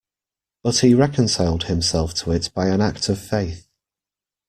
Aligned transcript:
But 0.63 0.79
he 0.79 0.95
reconciled 0.95 1.65
himself 1.65 2.15
to 2.15 2.31
it 2.31 2.49
by 2.55 2.69
an 2.69 2.81
act 2.81 3.07
of 3.07 3.19
faith. 3.19 3.67